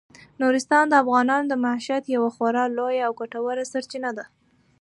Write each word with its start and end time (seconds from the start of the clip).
نورستان 0.41 0.85
د 0.89 0.93
افغانانو 1.03 1.49
د 1.49 1.53
معیشت 1.63 2.03
یوه 2.15 2.29
خورا 2.35 2.63
لویه 2.77 3.03
او 3.07 3.13
ګټوره 3.21 3.63
سرچینه 3.71 4.11
ده. 4.17 4.25